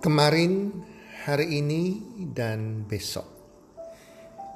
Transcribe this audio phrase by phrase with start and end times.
[0.00, 0.72] Kemarin,
[1.28, 2.00] hari ini,
[2.32, 3.28] dan besok.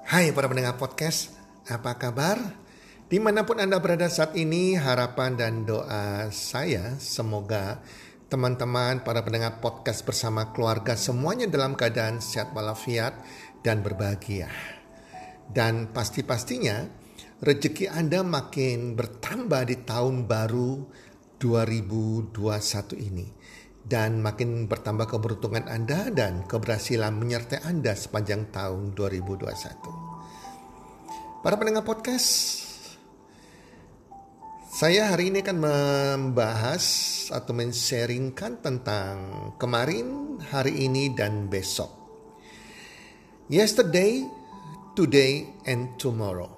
[0.08, 1.36] Hai para pendengar podcast,
[1.68, 2.40] apa kabar?
[3.12, 7.84] Di mana pun Anda berada saat ini, harapan dan doa saya semoga
[8.32, 13.12] teman-teman para pendengar podcast bersama keluarga semuanya dalam keadaan sehat walafiat
[13.60, 14.48] dan berbahagia.
[15.44, 16.88] Dan pasti-pastinya
[17.44, 20.88] rezeki Anda makin bertambah di tahun baru
[21.36, 22.32] 2021
[22.96, 23.28] ini
[23.84, 31.44] dan makin bertambah keberuntungan Anda dan keberhasilan menyertai Anda sepanjang tahun 2021.
[31.44, 32.64] Para pendengar podcast,
[34.72, 36.84] saya hari ini akan membahas
[37.28, 39.16] atau men-sharingkan tentang
[39.60, 41.92] kemarin, hari ini, dan besok.
[43.52, 44.24] Yesterday,
[44.96, 46.48] today, and tomorrow.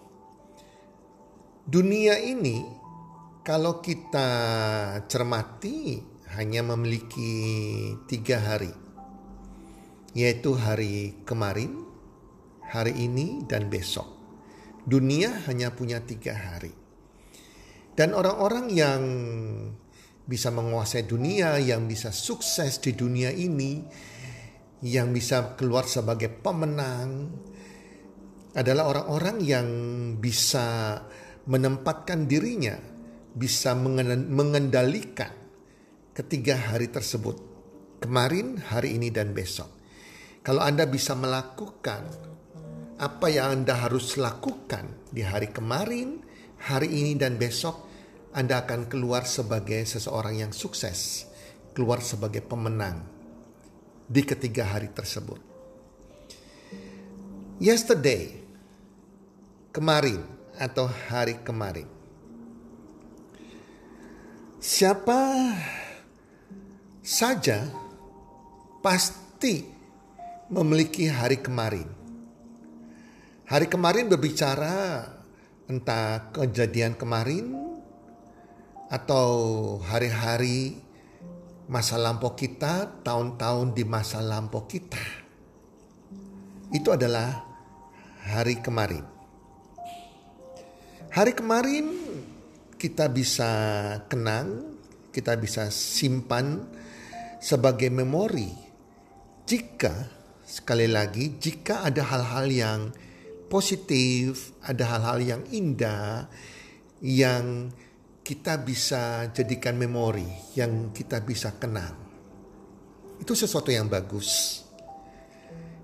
[1.66, 2.62] Dunia ini,
[3.42, 4.30] kalau kita
[5.10, 7.32] cermati, hanya memiliki
[8.04, 8.68] tiga hari,
[10.12, 11.80] yaitu hari kemarin,
[12.68, 14.04] hari ini, dan besok.
[14.84, 16.76] Dunia hanya punya tiga hari,
[17.96, 19.02] dan orang-orang yang
[20.28, 23.80] bisa menguasai dunia, yang bisa sukses di dunia ini,
[24.84, 27.32] yang bisa keluar sebagai pemenang,
[28.52, 29.68] adalah orang-orang yang
[30.20, 31.00] bisa
[31.48, 32.76] menempatkan dirinya,
[33.32, 35.45] bisa mengendalikan
[36.16, 37.36] ketiga hari tersebut.
[38.00, 39.68] Kemarin, hari ini, dan besok.
[40.40, 42.08] Kalau Anda bisa melakukan
[42.96, 46.24] apa yang Anda harus lakukan di hari kemarin,
[46.64, 47.84] hari ini, dan besok,
[48.32, 51.28] Anda akan keluar sebagai seseorang yang sukses,
[51.76, 53.04] keluar sebagai pemenang
[54.08, 55.40] di ketiga hari tersebut.
[57.60, 58.40] Yesterday,
[59.68, 60.24] kemarin
[60.56, 61.88] atau hari kemarin.
[64.56, 65.52] Siapa
[67.06, 67.70] saja
[68.82, 69.62] pasti
[70.50, 71.86] memiliki hari kemarin.
[73.46, 75.06] Hari kemarin berbicara
[75.70, 77.54] entah kejadian kemarin
[78.90, 79.30] atau
[79.86, 80.82] hari-hari
[81.70, 84.98] masa lampau kita, tahun-tahun di masa lampau kita.
[86.74, 87.46] Itu adalah
[88.26, 89.06] hari kemarin.
[91.14, 91.86] Hari kemarin
[92.74, 93.50] kita bisa
[94.10, 94.74] kenang,
[95.14, 96.66] kita bisa simpan
[97.46, 98.50] sebagai memori
[99.46, 100.10] jika
[100.42, 102.80] sekali lagi jika ada hal-hal yang
[103.46, 106.26] positif, ada hal-hal yang indah
[106.98, 107.70] yang
[108.26, 110.26] kita bisa jadikan memori,
[110.58, 111.94] yang kita bisa kenang.
[113.22, 114.62] Itu sesuatu yang bagus.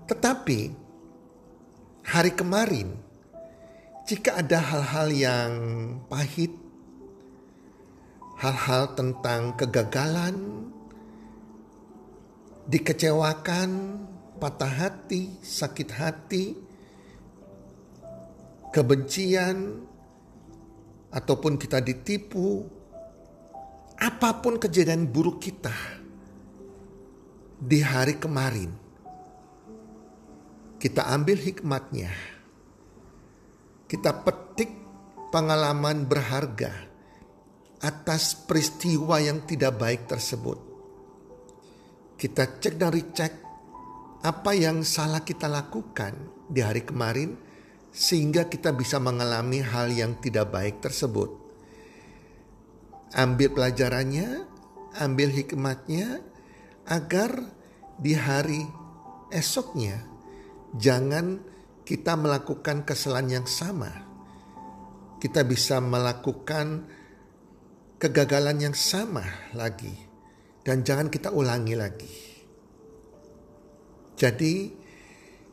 [0.03, 0.59] Tetapi
[2.03, 2.91] hari kemarin
[4.03, 5.51] jika ada hal-hal yang
[6.11, 6.51] pahit,
[8.43, 10.67] hal-hal tentang kegagalan,
[12.63, 13.99] dikecewakan,
[14.39, 16.45] patah hati, sakit hati,
[18.71, 19.87] kebencian,
[21.13, 22.65] ataupun kita ditipu,
[24.01, 25.75] apa pun kejadian buruk kita
[27.61, 28.73] di hari kemarin,
[30.81, 32.11] kita ambil hikmatnya,
[33.85, 34.73] kita petik
[35.29, 36.89] pengalaman berharga
[37.83, 40.72] atas peristiwa yang tidak baik tersebut
[42.23, 43.35] kita cek dan recheck
[44.23, 46.15] apa yang salah kita lakukan
[46.47, 47.35] di hari kemarin
[47.91, 51.27] sehingga kita bisa mengalami hal yang tidak baik tersebut.
[53.11, 54.47] Ambil pelajarannya,
[55.03, 56.23] ambil hikmatnya
[56.87, 57.43] agar
[57.99, 58.63] di hari
[59.27, 59.99] esoknya
[60.79, 61.43] jangan
[61.83, 63.91] kita melakukan kesalahan yang sama.
[65.19, 66.87] Kita bisa melakukan
[67.99, 70.12] kegagalan yang sama lagi
[70.63, 72.11] dan jangan kita ulangi lagi.
[74.15, 74.71] Jadi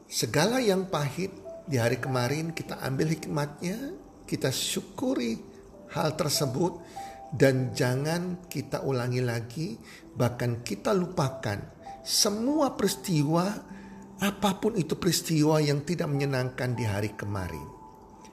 [0.06, 1.34] segala yang pahit
[1.66, 3.94] di hari kemarin kita ambil hikmatnya,
[4.26, 5.38] kita syukuri
[5.90, 6.78] hal tersebut
[7.34, 9.78] dan jangan kita ulangi lagi,
[10.14, 11.58] bahkan kita lupakan
[12.06, 13.46] semua peristiwa
[14.20, 17.79] apa pun itu peristiwa yang tidak menyenangkan di hari kemarin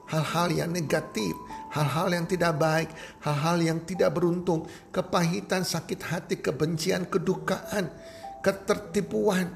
[0.08, 1.36] hal-hal yang negatif,
[1.72, 2.90] hal-hal yang tidak baik,
[3.20, 7.92] hal-hal yang tidak beruntung, kepahitan, sakit hati, kebencian, kedukaan,
[8.40, 9.52] ketertipuan,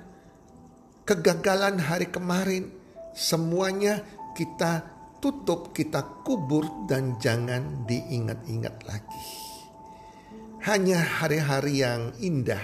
[1.09, 2.69] kegagalan hari kemarin,
[3.17, 4.05] semuanya
[4.37, 4.85] kita
[5.23, 9.25] tutup, kita kubur dan jangan diingat-ingat lagi.
[10.63, 12.63] Hanya hari-hari yang indah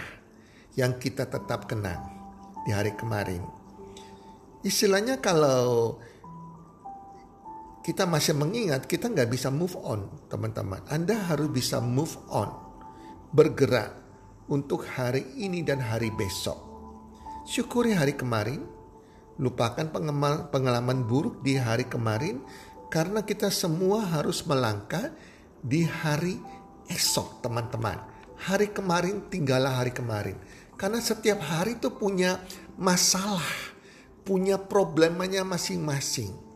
[0.78, 1.98] yang kita tetap kenang
[2.62, 3.42] di hari kemarin.
[4.62, 5.98] Istilahnya kalau
[7.88, 10.84] kita masih mengingat kita nggak bisa move on teman-teman.
[10.92, 12.52] Anda harus bisa move on.
[13.32, 13.96] Bergerak
[14.52, 16.68] untuk hari ini dan hari besok.
[17.48, 18.60] syukuri hari kemarin,
[19.40, 19.88] lupakan
[20.52, 22.44] pengalaman buruk di hari kemarin,
[22.92, 25.08] karena kita semua harus melangkah
[25.64, 26.36] di hari
[26.92, 27.96] esok, teman-teman.
[28.36, 30.36] Hari kemarin tinggallah hari kemarin,
[30.76, 32.36] karena setiap hari itu punya
[32.76, 33.48] masalah,
[34.28, 36.47] punya problemanya masing-masing.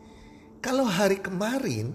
[0.62, 1.91] Kalau hari kemarin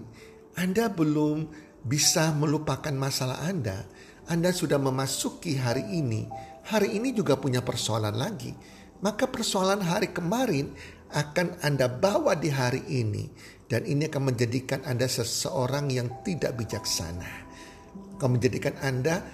[0.52, 1.48] Anda belum
[1.88, 3.88] bisa melupakan masalah Anda,
[4.28, 6.28] Anda sudah memasuki hari ini.
[6.68, 8.52] Hari ini juga punya persoalan lagi.
[9.00, 10.76] Maka persoalan hari kemarin
[11.08, 13.24] akan Anda bawa di hari ini.
[13.64, 17.48] Dan ini akan menjadikan Anda seseorang yang tidak bijaksana.
[18.20, 19.24] Akan menjadikan Anda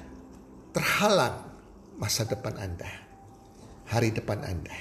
[0.71, 1.43] terhalang
[1.99, 2.87] masa depan Anda.
[3.91, 4.75] Hari depan Anda.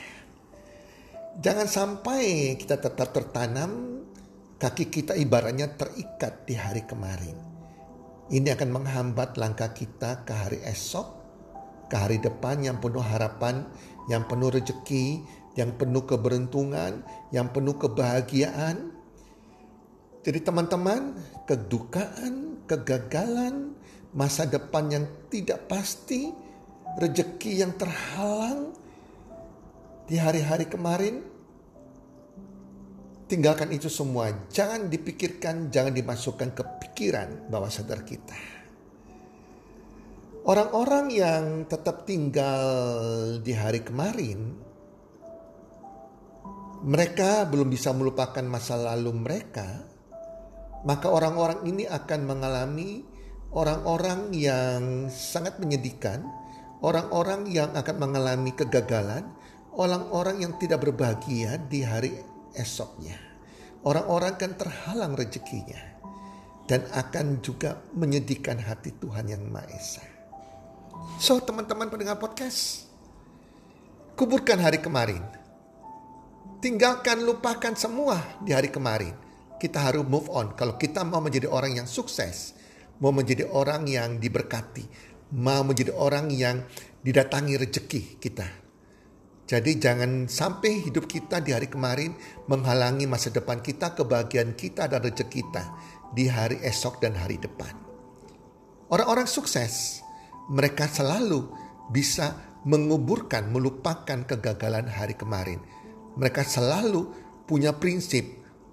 [1.42, 4.04] Jangan sampai kita tetap tertanam
[4.58, 7.36] kaki kita ibaratnya terikat di hari kemarin.
[8.32, 11.08] Ini akan menghambat langkah kita ke hari esok,
[11.92, 13.68] ke hari depan yang penuh harapan,
[14.08, 15.22] yang penuh rezeki,
[15.60, 18.96] yang penuh keberuntungan, yang penuh kebahagiaan.
[20.24, 23.76] Jadi teman-teman, kedukaan, kegagalan,
[24.16, 26.32] masa depan yang tidak pasti,
[26.96, 28.72] rezeki yang terhalang
[30.08, 31.33] di hari-hari kemarin
[33.34, 34.30] Tinggalkan itu semua.
[34.54, 38.38] Jangan dipikirkan, jangan dimasukkan ke pikiran bawah sadar kita.
[40.46, 42.62] Orang-orang yang tetap tinggal
[43.42, 44.54] di hari kemarin,
[46.86, 49.82] mereka belum bisa melupakan masa lalu mereka,
[50.86, 53.02] maka orang-orang ini akan mengalami
[53.50, 56.22] orang-orang yang sangat menyedihkan,
[56.86, 59.26] orang-orang yang akan mengalami kegagalan,
[59.74, 62.14] orang-orang yang tidak berbahagia di hari
[62.58, 63.18] esoknya.
[63.84, 65.94] Orang-orang kan terhalang rezekinya
[66.64, 70.06] dan akan juga menyedihkan hati Tuhan yang Maha Esa.
[71.20, 72.88] So teman-teman pendengar podcast,
[74.16, 75.20] kuburkan hari kemarin.
[76.64, 79.12] Tinggalkan, lupakan semua di hari kemarin.
[79.60, 80.56] Kita harus move on.
[80.56, 82.56] Kalau kita mau menjadi orang yang sukses,
[83.04, 84.88] mau menjadi orang yang diberkati,
[85.36, 86.64] mau menjadi orang yang
[87.04, 88.63] didatangi rezeki kita,
[89.44, 92.16] jadi jangan sampai hidup kita di hari kemarin
[92.48, 95.64] menghalangi masa depan kita, kebahagiaan kita dan rezeki kita
[96.16, 97.76] di hari esok dan hari depan.
[98.88, 100.00] Orang-orang sukses,
[100.48, 101.50] mereka selalu
[101.92, 105.60] bisa menguburkan, melupakan kegagalan hari kemarin.
[106.16, 107.12] Mereka selalu
[107.44, 108.24] punya prinsip,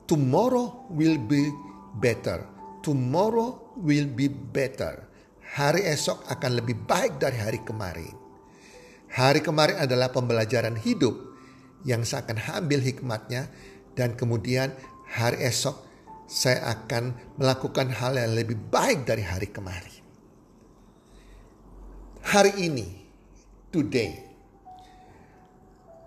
[0.06, 1.50] tomorrow will be
[1.98, 2.46] better.
[2.86, 5.10] Tomorrow will be better.
[5.50, 8.19] Hari esok akan lebih baik dari hari kemarin.
[9.10, 11.34] Hari kemarin adalah pembelajaran hidup
[11.82, 13.50] yang saya akan ambil hikmatnya
[13.98, 14.70] dan kemudian
[15.10, 15.82] hari esok
[16.30, 19.98] saya akan melakukan hal yang lebih baik dari hari kemarin.
[22.22, 22.86] Hari ini,
[23.74, 24.14] today.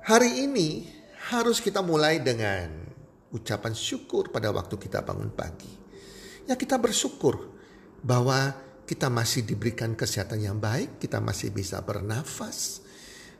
[0.08, 0.88] Hari ini
[1.32, 2.72] harus kita mulai dengan
[3.36, 5.72] ucapan syukur pada waktu kita bangun pagi.
[6.48, 7.52] Ya kita bersyukur
[8.00, 12.83] bahwa kita masih diberikan kesehatan yang baik, kita masih bisa bernafas,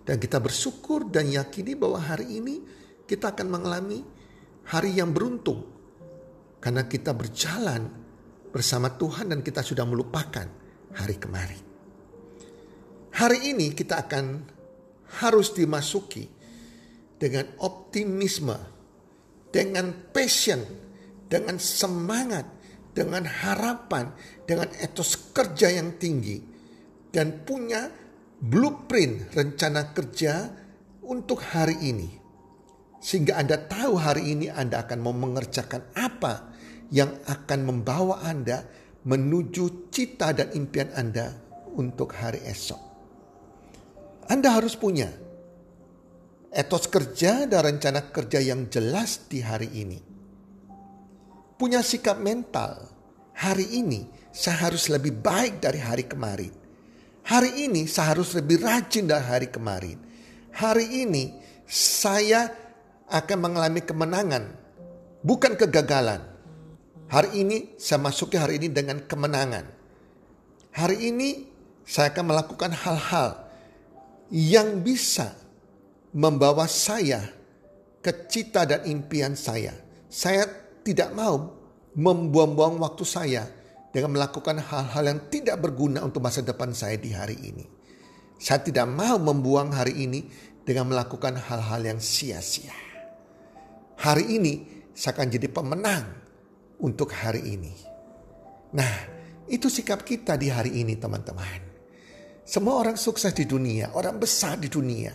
[0.04, 2.60] dan kita bersyukur dan yakini bahwa hari ini
[3.08, 4.04] kita akan mengalami
[4.68, 5.64] hari yang beruntung.
[6.60, 7.92] Karena kita berjalan
[8.52, 10.48] bersama Tuhan dan kita sudah melupakan
[10.96, 11.64] hari kemarin.
[13.14, 14.26] Hari ini kita akan
[15.24, 16.26] harus dimasuki
[17.20, 18.56] dengan optimisme,
[19.52, 20.60] dengan passion,
[21.28, 22.48] dengan semangat,
[22.92, 24.12] dengan harapan,
[24.44, 26.42] dengan etos kerja yang tinggi,
[27.14, 28.03] dan punya
[28.44, 30.52] blueprint rencana kerja
[31.08, 32.10] untuk hari ini.
[33.00, 36.52] Sehingga Anda tahu hari ini Anda akan mau mengerjakan apa
[36.92, 38.68] yang akan membawa Anda
[39.08, 41.32] menuju cita dan impian Anda
[41.76, 42.80] untuk hari esok.
[44.28, 45.08] Anda harus punya
[46.52, 50.00] etos kerja dan rencana kerja yang jelas di hari ini.
[51.60, 52.92] Punya sikap mental,
[53.36, 56.63] hari ini saya harus lebih baik dari hari kemarin
[57.24, 59.96] Hari ini saya harus lebih rajin dari hari kemarin.
[60.52, 61.32] Hari ini
[61.64, 62.52] saya
[63.08, 64.44] akan mengalami kemenangan,
[65.24, 66.20] bukan kegagalan.
[67.08, 69.64] Hari ini saya masuki hari ini dengan kemenangan.
[70.76, 71.48] Hari ini
[71.88, 73.48] saya akan melakukan hal-hal
[74.28, 75.32] yang bisa
[76.12, 77.24] membawa saya
[78.04, 79.72] ke cita dan impian saya.
[80.12, 80.44] Saya
[80.84, 81.56] tidak mau
[81.96, 83.48] membuang-buang waktu saya
[83.94, 87.66] dengan melakukan hal-hal yang tidak berguna untuk masa depan saya di hari ini.
[88.42, 90.26] Saya tidak mau membuang hari ini
[90.66, 92.74] dengan melakukan hal-hal yang sia-sia.
[94.02, 94.54] Hari ini
[94.92, 96.06] saya akan jadi pemenang
[96.82, 97.74] untuk hari ini.
[98.74, 98.94] Nah,
[99.48, 101.62] itu sikap kita di hari ini teman-teman.
[102.44, 105.14] Semua orang sukses di dunia, orang besar di dunia.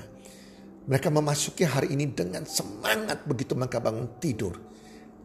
[0.88, 4.56] Mereka memasuki hari ini dengan semangat begitu mereka bangun tidur.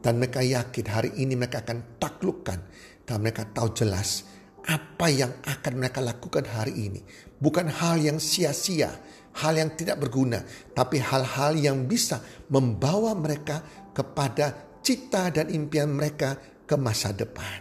[0.04, 2.60] Dan mereka yakin hari ini mereka akan taklukkan.
[3.04, 4.24] Dan mereka tahu jelas
[4.64, 7.02] apa yang akan mereka lakukan hari ini.
[7.36, 8.96] Bukan hal yang sia-sia,
[9.44, 10.40] hal yang tidak berguna.
[10.72, 13.60] Tapi hal-hal yang bisa membawa mereka
[13.92, 17.60] kepada cita dan impian mereka ke masa depan.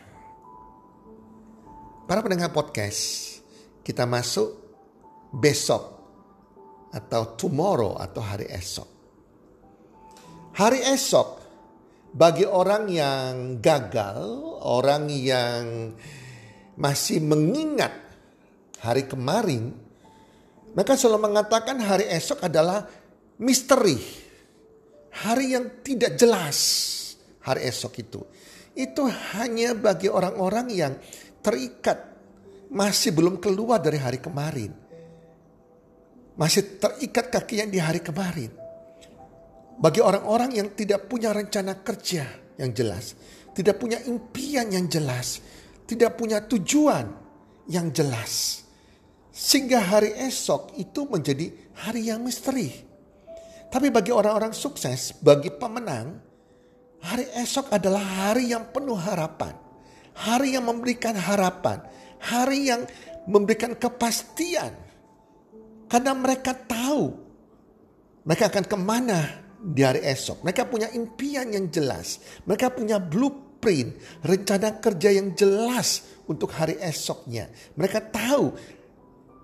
[2.06, 3.40] Para pendengar podcast,
[3.82, 4.62] kita masuk
[5.34, 6.02] besok
[6.92, 8.88] atau tomorrow atau hari esok.
[10.52, 11.41] Hari esok
[12.12, 14.20] bagi orang yang gagal,
[14.68, 15.96] orang yang
[16.76, 17.92] masih mengingat
[18.84, 19.72] hari kemarin,
[20.76, 22.84] mereka selalu mengatakan hari esok adalah
[23.40, 23.96] misteri.
[25.12, 26.56] Hari yang tidak jelas
[27.44, 28.20] hari esok itu.
[28.72, 29.04] Itu
[29.36, 30.96] hanya bagi orang-orang yang
[31.44, 32.12] terikat
[32.72, 34.72] masih belum keluar dari hari kemarin.
[36.32, 38.61] Masih terikat kakinya di hari kemarin.
[39.78, 42.24] Bagi orang-orang yang tidak punya rencana kerja
[42.60, 43.16] yang jelas,
[43.56, 45.40] tidak punya impian yang jelas,
[45.88, 47.08] tidak punya tujuan
[47.68, 48.64] yang jelas.
[49.32, 51.52] Sehingga hari esok itu menjadi
[51.84, 52.68] hari yang misteri.
[53.72, 56.20] Tapi bagi orang-orang sukses, bagi pemenang,
[57.00, 59.56] hari esok adalah hari yang penuh harapan.
[60.12, 61.80] Hari yang memberikan harapan.
[62.20, 62.84] Hari yang
[63.26, 64.74] memberikan kepastian
[65.92, 67.12] karena mereka tahu
[68.24, 70.42] mereka akan ke mana di hari esok.
[70.42, 72.18] Mereka punya impian yang jelas.
[72.42, 73.94] Mereka punya blueprint,
[74.26, 77.46] rencana kerja yang jelas untuk hari esoknya.
[77.78, 78.50] Mereka tahu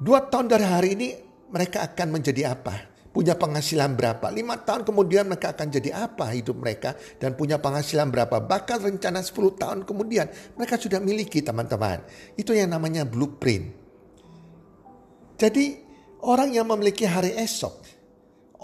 [0.02, 1.08] dua tahun dari hari ini
[1.54, 2.98] mereka akan menjadi apa.
[3.08, 4.30] Punya penghasilan berapa.
[4.30, 6.94] Lima tahun kemudian mereka akan jadi apa hidup mereka.
[7.18, 8.38] Dan punya penghasilan berapa.
[8.44, 12.04] Bahkan rencana 10 tahun kemudian mereka sudah miliki teman-teman.
[12.38, 13.74] Itu yang namanya blueprint.
[15.40, 17.87] Jadi Orang yang memiliki hari esok,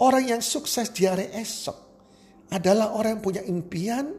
[0.01, 1.77] orang yang sukses di hari esok
[2.51, 4.15] adalah orang yang punya impian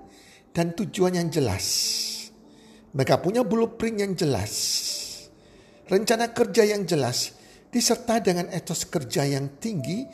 [0.51, 1.67] dan tujuan yang jelas.
[2.97, 4.53] Mereka punya blueprint yang jelas,
[5.85, 7.37] rencana kerja yang jelas,
[7.69, 10.09] disertai dengan etos kerja yang tinggi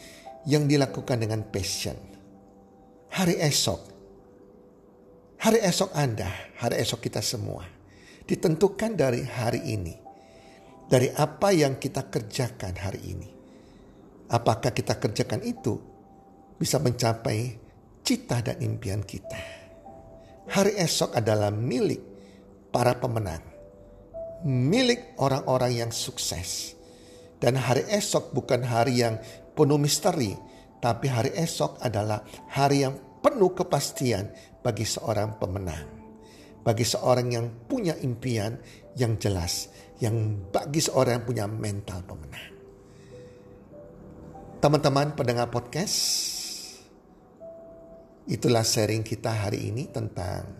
[0.50, 1.94] yang dilakukan dengan passion.
[3.14, 3.80] Hari esok,
[5.46, 6.26] hari esok Anda,
[6.58, 7.62] hari esok kita semua,
[8.26, 10.02] ditentukan dari hari ini
[10.92, 13.41] dari apa yang kita kerjakan hari ini.
[14.30, 15.80] Apakah kita kerjakan itu
[16.62, 17.58] bisa mencapai
[18.02, 19.38] cita dan impian kita.
[20.50, 22.02] Hari esok adalah milik
[22.74, 23.42] para pemenang.
[24.42, 26.74] Milik orang-orang yang sukses.
[27.38, 29.18] Dan hari esok bukan hari yang
[29.54, 30.34] penuh misteri.
[30.82, 34.30] Tapi hari esok adalah hari yang penuh kepastian
[34.62, 35.86] bagi seorang pemenang.
[36.62, 38.54] Bagi seorang yang punya impian
[38.98, 39.70] yang jelas
[40.02, 42.61] yang bagi seorang yang punya mental pemenang.
[44.62, 45.98] Teman-teman pendengar podcast,
[48.30, 50.54] itulah sharing kita hari ini tentang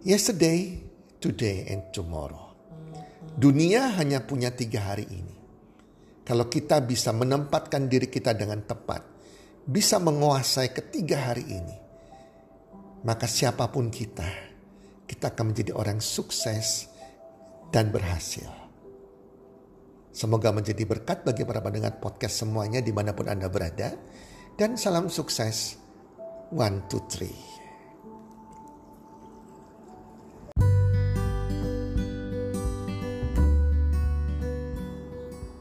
[0.00, 0.80] yesterday,
[1.20, 2.56] today, and tomorrow.
[3.36, 5.36] Dunia hanya punya tiga hari ini.
[6.24, 9.04] Kalau kita bisa menempatkan diri kita dengan tepat,
[9.68, 11.76] bisa menguasai ketiga hari ini,
[13.04, 14.56] maka siapa pun kita,
[15.04, 16.88] kita akan menjadi orang sukses
[17.68, 18.59] dan berhasil.
[20.10, 23.94] Semoga menjadi berkat bagi para pendengar podcast semuanya di mana pun Anda berada.
[24.58, 25.78] Dan salam sukses.
[26.50, 27.38] One, two, three.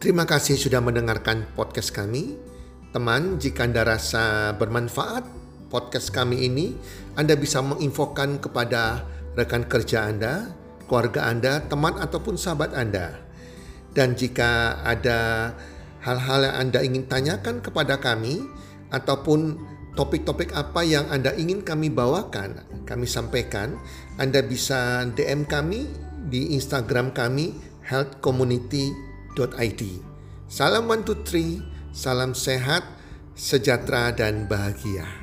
[0.01, 2.33] Terima kasih sudah mendengarkan podcast kami.
[2.89, 5.21] Teman, jika Anda rasa bermanfaat
[5.69, 6.73] podcast kami ini,
[7.13, 9.05] Anda bisa menginfokan kepada
[9.37, 13.28] rekan kerja Anda keluarga Anda, teman ataupun sahabat Anda.
[13.99, 15.51] Dan jika ada
[15.99, 18.47] hal-hal yang Anda ingin tanyakan kepada kami
[18.95, 19.59] ataupun
[19.99, 23.75] topik-topik apa yang Anda ingin kami bawakan, kami sampaikan,
[24.15, 25.91] Anda bisa DM kami
[26.31, 27.59] di Instagram kami
[27.91, 29.81] healthcommunity.id.
[30.47, 31.59] Salam one two three,
[31.91, 32.87] salam sehat,
[33.35, 35.18] sejahtera dan bahagia.